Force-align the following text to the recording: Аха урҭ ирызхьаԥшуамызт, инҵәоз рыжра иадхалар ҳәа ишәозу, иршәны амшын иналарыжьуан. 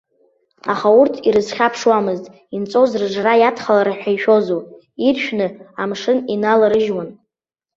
Аха 0.71 0.87
урҭ 0.99 1.13
ирызхьаԥшуамызт, 1.27 2.25
инҵәоз 2.55 2.91
рыжра 2.99 3.33
иадхалар 3.39 3.89
ҳәа 3.99 4.09
ишәозу, 4.15 4.61
иршәны 5.07 5.47
амшын 5.81 6.19
иналарыжьуан. 6.33 7.09